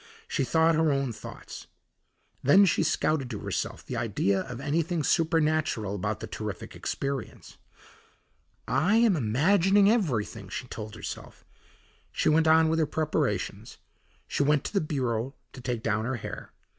[0.27, 1.67] She thought her own thoughts.
[2.41, 7.57] Then she scouted to herself the idea of anything supernatural about the terrific experience.
[8.67, 11.45] "I am imagining everything," she told herself.
[12.11, 13.77] She went on with her preparations;
[14.27, 16.51] she went to the bureau to take down her hair.